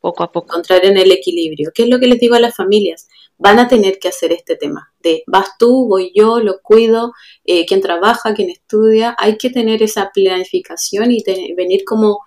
[0.00, 0.52] poco a poco.
[0.52, 1.70] Encontrar en el equilibrio.
[1.74, 3.08] ¿Qué es lo que les digo a las familias?
[3.42, 7.12] Van a tener que hacer este tema de vas tú, voy yo, lo cuido,
[7.44, 9.16] eh, quien trabaja, quien estudia.
[9.18, 11.24] Hay que tener esa planificación y
[11.56, 12.20] venir como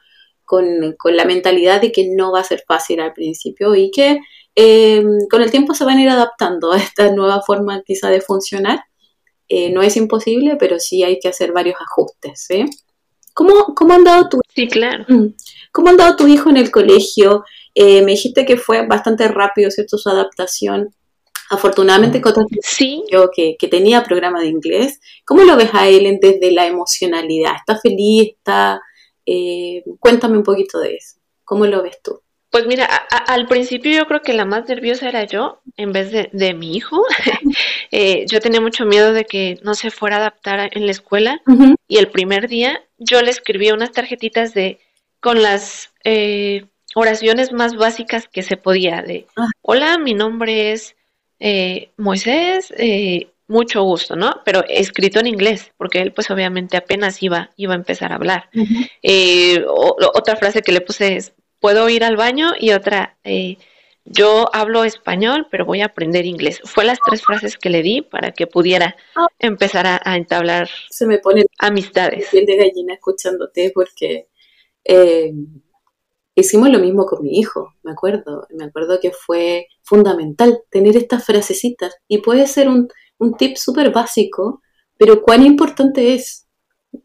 [0.44, 4.20] con, con, la mentalidad de que no va a ser fácil al principio y que
[4.56, 8.22] eh, con el tiempo se van a ir adaptando a esta nueva forma quizá de
[8.22, 8.84] funcionar.
[9.48, 12.46] Eh, no es imposible, pero sí hay que hacer varios ajustes.
[12.50, 12.66] ¿eh?
[13.34, 15.06] ¿Cómo, cómo han dado tu Sí, claro.
[15.08, 15.36] Mm.
[15.72, 17.44] ¿Cómo han dado tu hijo en el colegio?
[17.76, 19.98] Eh, me dijiste que fue bastante rápido, ¿cierto?
[19.98, 20.96] Su adaptación.
[21.50, 22.22] Afortunadamente,
[22.62, 23.04] sí.
[23.12, 25.00] yo que, que, tenía programa de inglés.
[25.26, 27.56] ¿Cómo lo ves a él desde la emocionalidad?
[27.56, 28.34] ¿Está feliz?
[28.38, 28.82] ¿Está...?
[29.26, 31.18] Eh, cuéntame un poquito de eso.
[31.44, 32.22] ¿Cómo lo ves tú?
[32.56, 36.30] Pues mira, al principio yo creo que la más nerviosa era yo en vez de,
[36.32, 37.04] de mi hijo.
[37.92, 41.42] eh, yo tenía mucho miedo de que no se fuera a adaptar en la escuela
[41.88, 44.80] y el primer día yo le escribí unas tarjetitas de
[45.20, 49.48] con las eh, oraciones más básicas que se podía de ah.
[49.62, 50.96] hola, mi nombre es
[51.40, 54.42] eh, Moisés, eh, mucho gusto, ¿no?
[54.44, 58.50] Pero escrito en inglés, porque él pues obviamente apenas iba, iba a empezar a hablar.
[60.14, 61.34] otra frase que le puse es
[61.66, 63.58] puedo ir al baño y otra, eh,
[64.06, 66.62] yo hablo español, pero voy a aprender inglés.
[66.64, 69.26] Fue las tres frases que le di para que pudiera ah.
[69.40, 72.28] empezar a, entablar Se me pone amistades.
[72.30, 74.28] Piel de gallina escuchándote porque
[74.84, 75.34] eh,
[76.36, 78.48] hicimos lo mismo con mi hijo, me acuerdo.
[78.50, 83.92] Me acuerdo que fue fundamental tener estas frasecitas y puede ser un, un tip súper
[83.92, 84.62] básico,
[84.98, 86.48] pero cuán importante es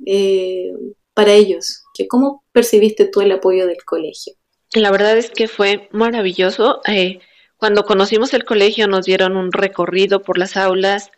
[0.07, 0.73] eh,
[1.15, 1.85] para ellos.
[2.09, 4.35] ¿Cómo percibiste tú el apoyo del colegio?
[4.73, 6.81] La verdad es que fue maravilloso.
[6.87, 7.19] Eh,
[7.57, 11.11] cuando conocimos el colegio nos dieron un recorrido por las aulas,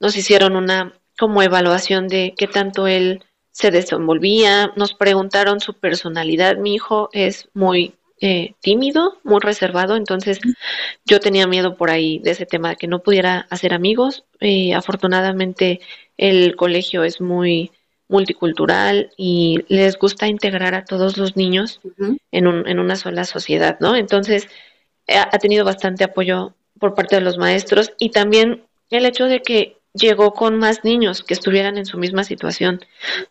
[0.00, 3.22] nos hicieron una como evaluación de qué tanto él
[3.54, 6.56] se desenvolvía, nos preguntaron su personalidad.
[6.56, 10.40] Mi hijo es muy eh, tímido, muy reservado, entonces
[11.04, 14.24] yo tenía miedo por ahí de ese tema, de que no pudiera hacer amigos.
[14.40, 15.80] Eh, afortunadamente
[16.16, 17.70] el colegio es muy
[18.08, 21.80] multicultural y les gusta integrar a todos los niños
[22.32, 23.94] en, un, en una sola sociedad, ¿no?
[23.94, 24.48] Entonces,
[25.06, 29.76] ha tenido bastante apoyo por parte de los maestros y también el hecho de que
[29.94, 32.80] llegó con más niños que estuvieran en su misma situación,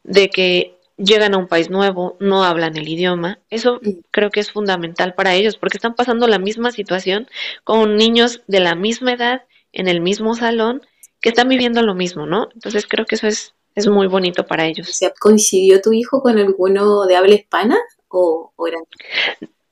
[0.04, 3.80] de que llegan a un país nuevo, no hablan el idioma, eso
[4.12, 7.28] creo que es fundamental para ellos porque están pasando la misma situación
[7.63, 10.82] con niños de la misma edad en el mismo salón
[11.19, 12.49] que están viviendo lo mismo, ¿no?
[12.54, 14.99] Entonces creo que eso es es muy bonito para ellos.
[15.19, 18.54] ¿Coincidió tu hijo con alguno de habla hispana o,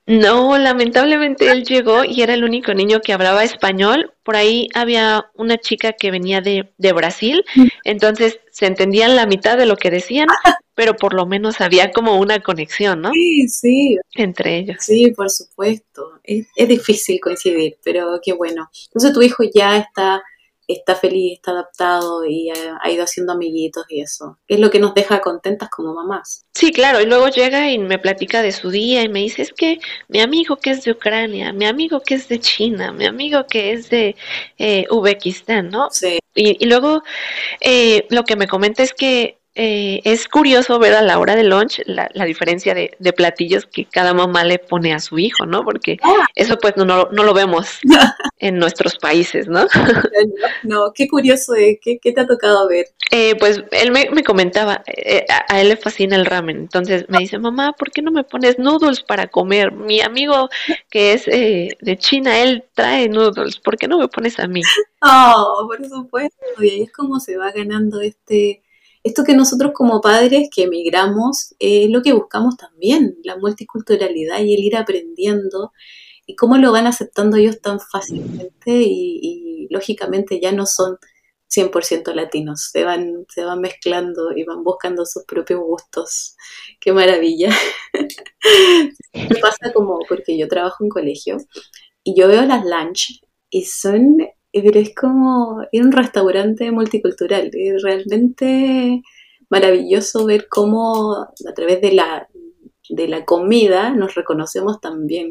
[0.06, 4.12] No, lamentablemente él llegó y era el único niño que hablaba español.
[4.24, 7.44] Por ahí había una chica que venía de, de Brasil,
[7.84, 10.26] entonces se entendían la mitad de lo que decían,
[10.74, 13.12] pero por lo menos había como una conexión, ¿no?
[13.12, 13.98] Sí, sí.
[14.14, 14.78] Entre ellos.
[14.80, 16.20] Sí, por supuesto.
[16.24, 18.68] Es, es difícil coincidir, pero qué bueno.
[18.86, 20.22] Entonces tu hijo ya está
[20.72, 24.38] está feliz, está adaptado y ha, ido haciendo amiguitos y eso.
[24.48, 26.46] Es lo que nos deja contentas como mamás.
[26.54, 29.52] Sí, claro, y luego llega y me platica de su día y me dice, es
[29.52, 33.46] que mi amigo que es de Ucrania, mi amigo que es de China, mi amigo
[33.46, 34.16] que es de
[34.58, 35.88] eh, Uzbekistán, ¿no?
[35.90, 36.18] Sí.
[36.34, 37.02] Y, y luego
[37.60, 41.44] eh, lo que me comenta es que eh, es curioso ver a la hora de
[41.44, 45.62] lunch la, diferencia de, platillos que cada mamá le pone a su hijo, ¿no?
[45.62, 46.26] Porque ah.
[46.34, 47.80] eso pues no, no, lo vemos
[48.38, 49.66] en nuestros países, ¿no?
[50.62, 51.78] no, qué curioso, ¿eh?
[51.82, 52.86] ¿Qué, te ha tocado ver?
[53.10, 57.38] Eh, pues él me, comentaba, eh, a, él le fascina el ramen, entonces me dice,
[57.38, 59.72] mamá, ¿por qué no me pones noodles para comer?
[59.72, 60.48] Mi amigo
[60.88, 64.62] que es de China, él trae noodles, ¿por qué no me pones a mí?
[65.04, 68.61] Oh, por supuesto, y ahí es como se va ganando este
[69.04, 74.54] esto que nosotros como padres que emigramos es lo que buscamos también, la multiculturalidad y
[74.54, 75.72] el ir aprendiendo
[76.26, 80.98] y cómo lo van aceptando ellos tan fácilmente y, lógicamente ya no son
[81.48, 86.36] 100% latinos, se van, se van mezclando y van buscando sus propios gustos.
[86.78, 87.48] Qué maravilla.
[89.14, 91.38] Me pasa como porque yo trabajo en colegio
[92.04, 94.18] y yo veo las lunch y son
[94.52, 97.50] pero es como ir un restaurante multicultural.
[97.52, 99.02] Es realmente
[99.48, 102.28] maravilloso ver cómo a través de la,
[102.88, 105.30] de la comida nos reconocemos también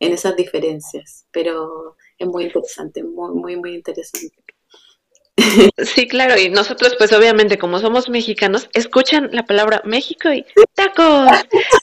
[0.00, 1.26] en esas diferencias.
[1.32, 4.34] Pero es muy interesante, muy, muy, muy interesante.
[5.84, 11.28] Sí, claro, y nosotros pues obviamente como somos mexicanos, escuchan la palabra México y tacos,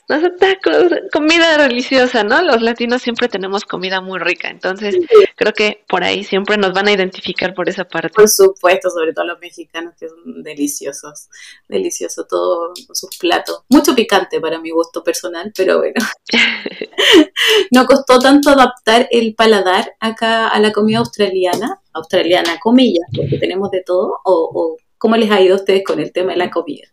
[0.08, 2.40] no tacos, comida deliciosa, ¿no?
[2.42, 4.96] Los latinos siempre tenemos comida muy rica, entonces
[5.36, 8.08] creo que por ahí siempre nos van a identificar por esa parte.
[8.08, 11.28] Por supuesto, sobre todo los mexicanos que son deliciosos,
[11.68, 15.94] delicioso todo sus platos, mucho picante para mi gusto personal, pero bueno.
[17.70, 23.70] no costó tanto adaptar el paladar acá a la comida australiana, australiana, comillas, porque tenemos
[23.70, 26.86] de todo, o, cómo les ha ido a ustedes con el tema de la comida.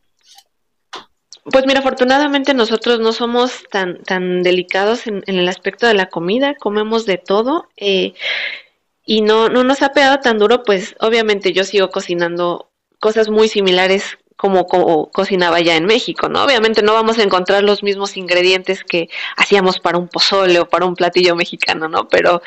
[1.44, 6.56] Pues mira, afortunadamente nosotros no somos tan, tan delicados en, el aspecto de la comida,
[6.56, 8.14] comemos de todo eh,
[9.06, 13.48] y no, no nos ha pegado tan duro, pues obviamente yo sigo cocinando cosas muy
[13.48, 16.46] similares como, cocinaba ya en México, ¿no?
[16.46, 20.86] Obviamente no vamos a encontrar los mismos ingredientes que hacíamos para un pozole o para
[20.86, 22.08] un platillo mexicano, ¿no?
[22.08, 22.42] Pero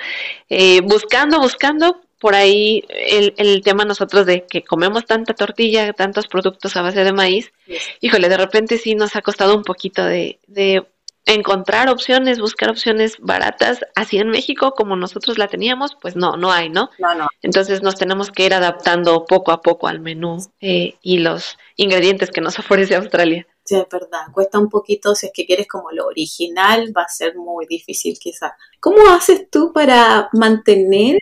[0.48, 6.28] eh, buscando, buscando, por ahí el, el, tema nosotros de que comemos tanta tortilla, tantos
[6.28, 7.52] productos a base de maíz,
[8.00, 10.86] híjole, de repente sí nos ha costado un poquito de, de
[11.26, 16.52] encontrar opciones, buscar opciones baratas, así en México como nosotros la teníamos, pues no, no
[16.52, 16.90] hay, ¿no?
[17.00, 17.26] No, no.
[17.42, 22.30] Entonces nos tenemos que ir adaptando poco a poco al menú eh, y los ingredientes
[22.30, 23.48] que nos ofrece Australia.
[23.64, 27.08] Sí, es verdad, cuesta un poquito, si es que quieres como lo original, va a
[27.08, 28.56] ser muy difícil quizá.
[28.80, 31.20] ¿Cómo haces tú para mantener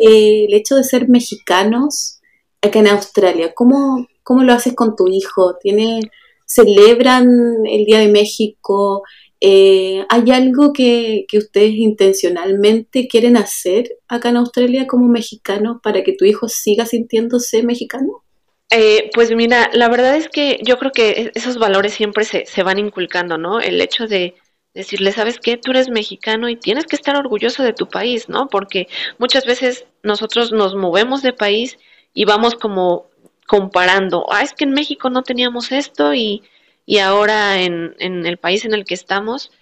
[0.00, 2.20] eh, el hecho de ser mexicanos
[2.60, 3.54] acá en Australia?
[3.54, 5.56] ¿Cómo, cómo lo haces con tu hijo?
[5.60, 6.00] ¿Tiene,
[6.44, 9.04] ¿Celebran el Día de México?
[9.40, 16.02] Eh, ¿Hay algo que, que, ustedes intencionalmente quieren hacer acá en Australia como mexicanos para
[16.02, 18.25] que tu hijo siga sintiéndose mexicano?
[18.70, 22.46] Eh, pues mira, la verdad es que yo creo que e-, esos valores siempre se,
[22.46, 23.60] se van inculcando, ¿no?
[23.60, 24.34] El hecho de
[24.74, 25.56] decirle, ¿sabes qué?
[25.56, 28.48] Tú eres mexicano y tienes que estar orgulloso de tu país, ¿no?
[28.48, 31.78] Porque muchas veces nosotros nos movemos de país
[32.12, 33.06] y vamos como
[33.46, 36.42] comparando, ah, es que en México no teníamos esto y,
[36.84, 39.52] y ahora en, en el país en el que estamos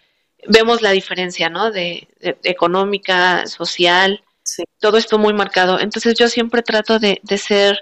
[0.47, 1.71] vemos la diferencia, ¿no?
[1.71, 2.09] De,
[2.43, 4.23] económica, social,
[4.79, 5.81] todo esto muy marcado.
[5.81, 7.79] Entonces yo siempre trato de, de ser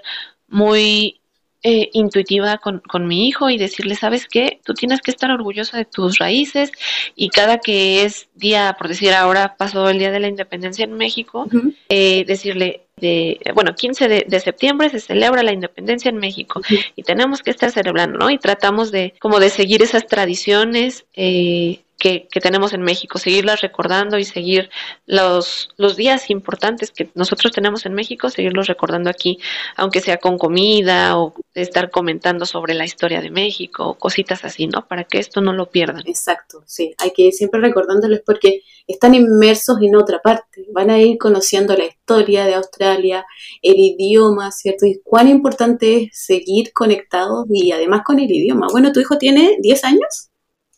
[0.53, 1.19] muy
[1.63, 4.59] eh, intuitiva con, con, mi hijo y decirle, ¿sabes qué?
[4.63, 6.71] Tú tienes que estar orgulloso de tus raíces
[7.15, 10.93] y cada que es día, por decir ahora pasó el Día de la Independencia en
[10.93, 11.47] México,
[11.89, 16.61] eh, decirle, de, bueno, 15 de, septiembre se celebra la independencia en México
[16.95, 18.29] y tenemos que estar celebrando, ¿no?
[18.29, 24.17] Y tratamos de, como de seguir esas tradiciones, eh, que, tenemos en México, seguirlas recordando
[24.17, 24.69] y seguir
[25.05, 29.39] los, los días importantes que nosotros tenemos en México, seguirlos recordando aquí,
[29.77, 34.67] aunque sea con comida o estar comentando sobre la historia de México o cositas así,
[34.67, 34.85] ¿no?
[34.85, 36.03] Para que esto no lo pierdan.
[36.05, 40.99] Exacto, sí, hay que ir siempre recordándoles porque están inmersos en otra parte, van a
[40.99, 43.25] ir conociendo la historia de Australia,
[43.61, 44.85] el idioma, ¿cierto?
[44.85, 48.67] Y cuán importante es seguir conectados y además con el idioma.
[48.69, 50.32] Bueno, tu hijo tiene 10 años.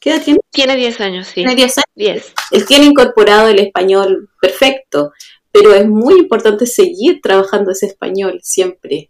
[0.06, 0.40] ¿Qué edad tiene?
[0.52, 1.34] Tiene 10 años, sí.
[1.34, 1.86] Tiene 10 años.
[1.96, 2.34] 10.
[2.52, 5.12] Él tiene incorporado el español perfecto,
[5.52, 9.10] pero es muy importante seguir trabajando ese español siempre.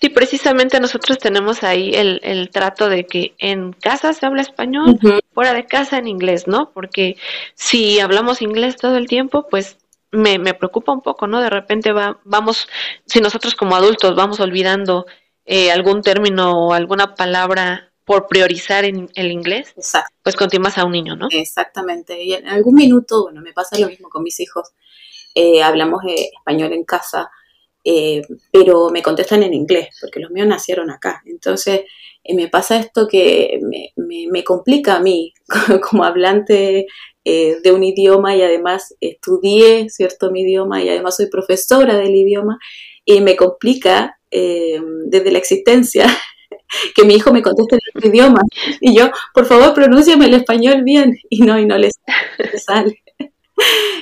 [0.00, 4.98] Sí, precisamente nosotros tenemos ahí el, el trato de que en casa se habla español,
[5.32, 6.72] fuera de casa en inglés, ¿no?
[6.72, 7.16] Porque
[7.54, 9.78] si hablamos inglés todo el tiempo, pues
[10.10, 11.40] me, me preocupa un poco, ¿no?
[11.40, 12.66] De repente va, vamos,
[13.06, 15.06] si nosotros como adultos vamos olvidando
[15.44, 20.10] eh, algún término o alguna palabra por priorizar en el inglés, Exacto.
[20.22, 21.26] pues continúas a un niño, ¿no?
[21.30, 22.22] Exactamente.
[22.22, 24.70] Y en algún minuto, bueno, me pasa lo mismo con mis hijos.
[25.34, 27.28] eh, hablamos eh, español en casa,
[27.84, 31.22] eh, pero me contestan en inglés, porque los míos nacieron acá.
[31.26, 31.82] Entonces,
[32.24, 35.34] eh, me pasa esto que me, me- me complica a mí,
[35.90, 36.86] como hablante
[37.24, 42.14] eh, de un idioma y además estudié, ¿cierto?, mi idioma y además soy profesora del
[42.14, 42.58] idioma,
[43.04, 46.06] y me complica desde la existencia
[46.94, 48.40] que mi hijo me conteste en otro idioma.
[48.80, 51.16] Y yo, por favor, pronúnciame el español bien.
[51.30, 51.94] Y no, y no les
[52.66, 53.02] sale.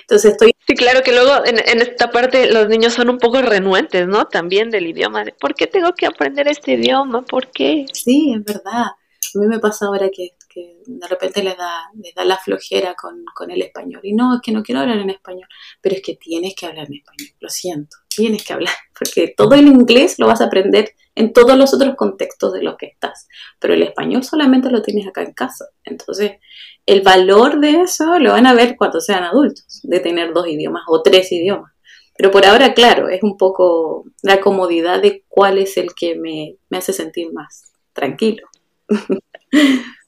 [0.00, 3.42] Entonces estoy, Sí, claro que luego en, en esta parte los niños son un poco
[3.42, 4.26] renuentes, ¿no?
[4.26, 7.22] También del idioma, de ¿por qué tengo que aprender este idioma?
[7.22, 7.84] ¿Por qué?
[7.92, 8.86] sí, es verdad.
[9.34, 12.94] A mí me pasa ahora que, que de repente les da, les da la flojera
[12.94, 14.00] con, con el español.
[14.04, 15.48] Y no, es que no quiero hablar en español.
[15.80, 17.28] Pero es que tienes que hablar en español.
[17.40, 18.74] Lo siento, tienes que hablar.
[18.98, 22.76] Porque todo el inglés lo vas a aprender en todos los otros contextos de los
[22.76, 23.28] que estás.
[23.58, 25.66] Pero el español solamente lo tienes acá en casa.
[25.84, 26.32] Entonces,
[26.86, 30.84] el valor de eso lo van a ver cuando sean adultos, de tener dos idiomas
[30.88, 31.72] o tres idiomas.
[32.16, 36.56] Pero por ahora, claro, es un poco la comodidad de cuál es el que me,
[36.68, 38.46] me hace sentir más tranquilo.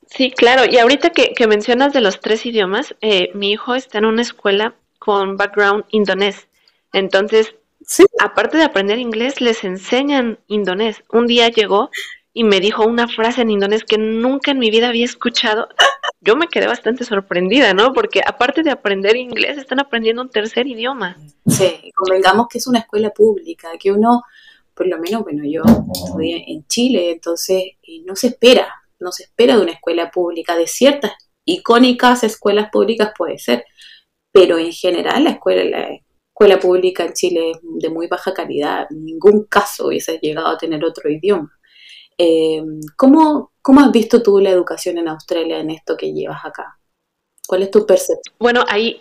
[0.06, 0.62] Sí, claro.
[0.70, 4.74] Y ahorita que, mencionas de los tres idiomas, eh, mi hijo está en una escuela
[4.98, 6.48] con background indonés.
[6.92, 7.54] Entonces,
[7.86, 8.04] Sí.
[8.20, 11.02] aparte de aprender inglés, les enseñan indonés.
[11.10, 11.90] Un día llegó
[12.32, 15.68] y me dijo una frase en indonés que nunca en mi vida había escuchado.
[16.20, 17.92] Yo me quedé bastante sorprendida, ¿no?
[17.92, 21.16] Porque aparte de aprender inglés, están aprendiendo un tercer idioma.
[21.46, 24.22] Sí, convengamos que es una escuela pública, que uno,
[24.74, 25.62] por lo menos, bueno, yo
[25.94, 28.66] estudié en Chile, entonces eh, no se espera,
[28.98, 31.12] no se espera de una escuela pública, de ciertas
[31.44, 33.64] icónicas escuelas públicas puede ser,
[34.32, 35.94] pero en general la escuela, la
[36.36, 40.58] escuela pública en Chile es de muy baja calidad, en ningún caso hubiese llegado a
[40.58, 41.50] tener otro idioma.
[42.18, 42.62] Eh,
[42.94, 46.78] ¿cómo, ¿Cómo has visto tú la educación en Australia en esto que llevas acá?
[47.46, 48.36] ¿Cuál es tu percepción?
[48.38, 49.00] Bueno, ahí,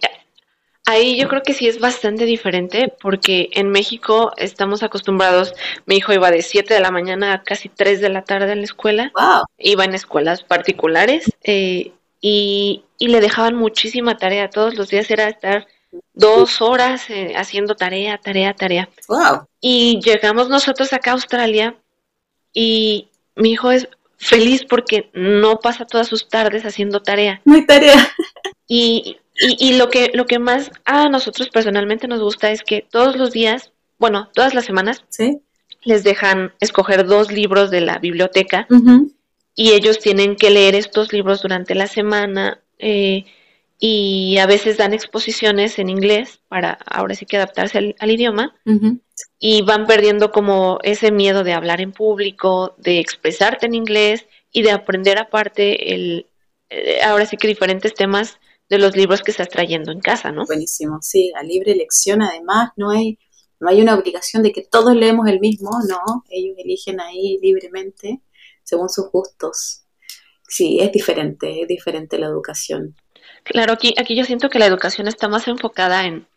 [0.86, 5.54] ahí yo creo que sí es bastante diferente porque en México estamos acostumbrados,
[5.86, 8.60] mi hijo iba de 7 de la mañana a casi 3 de la tarde en
[8.60, 9.44] la escuela, ¡Wow!
[9.58, 15.28] iba en escuelas particulares eh, y, y le dejaban muchísima tarea, todos los días era
[15.28, 15.68] estar
[16.14, 18.90] dos horas eh, haciendo tarea, tarea, tarea.
[19.08, 19.48] ¡Wow!
[19.62, 21.76] Y llegamos nosotros acá a Australia
[22.54, 23.88] y mi hijo es
[24.18, 27.42] feliz porque no pasa todas sus tardes haciendo tarea.
[27.46, 28.12] Hay tarea.
[28.68, 32.82] Y, y, y lo que lo que más a nosotros personalmente nos gusta es que
[32.90, 35.40] todos los días, bueno, todas las semanas, ¿Sí?
[35.86, 38.68] les dejan escoger dos libros de la biblioteca
[39.54, 43.26] y ellos tienen que leer estos libros durante la semana eh,
[43.78, 48.56] y a veces dan exposiciones en inglés para ahora sí que adaptarse al, al idioma
[49.38, 54.62] y van perdiendo como ese miedo de hablar en público, de expresarte en inglés y
[54.62, 56.28] de aprender aparte el
[56.70, 60.46] eh, ahora sí que diferentes temas de los libros que estás trayendo en casa, ¿no?
[60.46, 63.20] Buenísimo, sí, a libre elección además no hay,
[63.60, 68.22] no hay una obligación de que todos leemos el mismo, no, ellos eligen ahí libremente
[68.64, 69.84] según sus gustos.
[70.48, 72.96] Sí, es diferente, es diferente la educación.
[73.46, 76.28] Claro, aquí, aquí yo siento que la educación está más enfocada en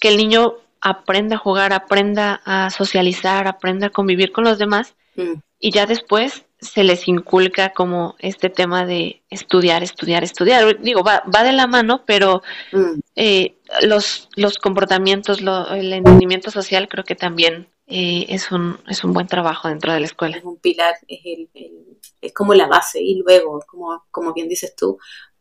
[0.00, 4.94] que el niño aprenda a jugar, aprenda a socializar, aprenda a convivir con los demás
[5.16, 10.80] Mm, y ya después se les inculca como este tema de estudiar, estudiar, estudiar.
[10.80, 12.42] Digo, va, va de la mano, pero
[12.72, 18.78] mm, eh, los, los comportamientos, lo- el entendimiento social creo que también eh, es, un,
[18.86, 20.36] es un buen trabajo dentro de la escuela.
[20.36, 24.48] es un pilar, es, el, el- es como la base y luego, como, como bien
[24.48, 24.98] dices tú,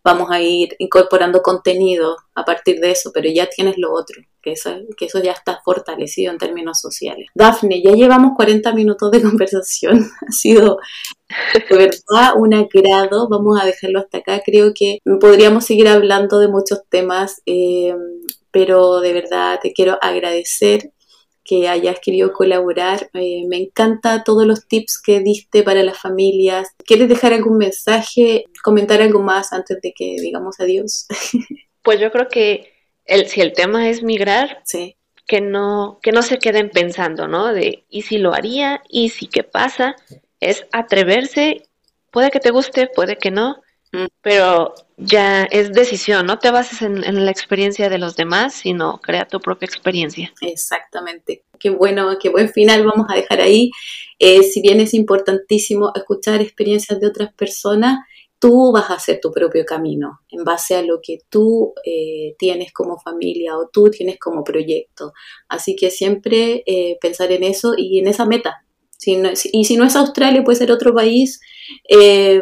[0.08, 4.54] vamos a ir incorporando contenido a partir de eso, pero ya tienes lo otro, que
[4.54, 7.28] eso, que eso ya está fortalecido en términos sociales.
[7.36, 10.80] Dafne, ya llevamos 40 minutos de conversación, ha sido
[11.54, 16.48] de verdad un agrado, vamos a dejarlo hasta acá, creo que podríamos seguir hablando de
[16.48, 17.94] muchos temas, eh,
[18.50, 20.94] pero de verdad te quiero agradecer
[21.48, 23.10] que hayas querido colaborar.
[23.14, 26.70] Eh, me encanta todos los tips que diste para las familias.
[26.86, 31.08] ¿Quieres dejar algún mensaje, comentar algo más antes de que digamos adiós?
[31.84, 32.74] Pues yo creo que
[33.06, 37.54] el, si el tema es migrar, sí, que no, que no se queden pensando, ¿no?
[37.54, 38.82] De, ¿y si lo haría?
[38.90, 39.96] ¿Y si qué pasa?
[40.42, 41.64] Es atreverse,
[42.12, 43.62] puede que te guste, puede que no.
[44.22, 49.00] Pero ya es decisión, no te bases en, en, la experiencia de los demás, sino
[49.00, 50.34] crea tu propia experiencia.
[50.42, 51.44] Exactamente.
[51.60, 53.72] Qué bueno, qué buen final vamos a dejar ahí.
[54.20, 58.00] Eh, si bien es importantísimo escuchar experiencias de otras personas,
[58.40, 62.72] tú vas a hacer tu propio camino en base a lo que tú eh, tienes
[62.72, 65.14] como familia o tú tienes como proyecto.
[65.48, 68.64] Así que siempre eh, pensar en eso y en esa meta.
[69.06, 71.40] y si no es Australia, puede ser otro país,
[71.90, 72.42] eh,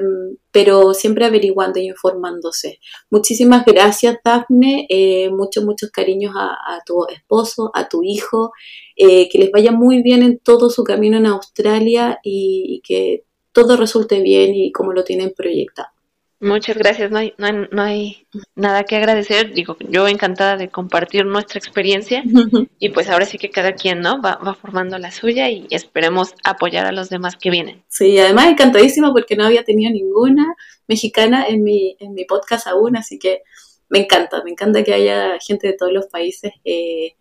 [0.52, 2.80] pero siempre averiguando y informándose.
[3.10, 4.88] Muchísimas gracias, Daphne.
[5.32, 8.52] muchos, muchos cariños a, tu esposo, a tu hijo.
[8.96, 14.22] que les vaya muy bien en todo su camino en Australia y que todo resulte
[14.22, 15.95] bien y como lo tienen proyectado.
[16.42, 21.60] Muchas gracias, no hay, no hay, nada que agradecer, digo, yo encantada de compartir nuestra
[21.60, 22.24] experiencia
[22.80, 24.22] y pues ahora sí que cada quien, ¿no?
[24.22, 27.84] Va, va formando la suya y esperemos apoyar a los demás que vienen.
[27.88, 30.56] Sí, además encantadísima porque no había tenido ninguna
[30.88, 33.42] mexicana en mi, en mi podcast aún, así que
[33.88, 37.16] me encanta, me encanta que haya gente de todos los países eh,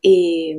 [0.00, 0.56] y,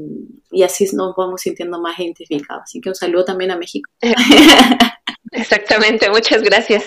[0.51, 2.63] y así nos vamos sintiendo más identificados.
[2.63, 3.89] Así que un saludo también a México.
[5.35, 6.83] Exactamente, muchas gracias.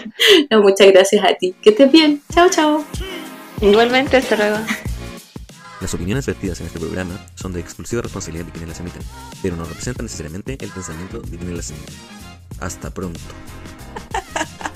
[0.50, 1.54] No, muchas gracias a ti.
[1.62, 2.22] Que estés bien.
[2.32, 2.84] Chao, chao.
[3.60, 4.58] Igualmente, hasta luego.
[5.80, 9.02] Las opiniones vertidas en este programa son de exclusiva responsabilidad de quienes las emiten,
[9.42, 11.94] pero no representan necesariamente el pensamiento de quienes las emiten.
[12.60, 13.20] Hasta pronto.